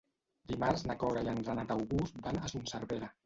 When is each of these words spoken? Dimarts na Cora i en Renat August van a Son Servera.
Dimarts 0.51 0.85
na 0.91 0.95
Cora 1.03 1.23
i 1.27 1.29
en 1.35 1.43
Renat 1.49 1.75
August 1.77 2.19
van 2.29 2.41
a 2.47 2.53
Son 2.55 2.69
Servera. 2.75 3.15